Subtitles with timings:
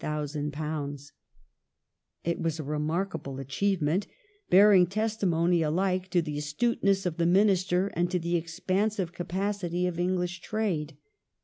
[0.03, 1.11] ^
[2.23, 4.07] It was a remarkable achievement,
[4.49, 9.99] bearing testimony alike to the astuteness of the Minister and to the expansive capacity of
[9.99, 10.97] English trade.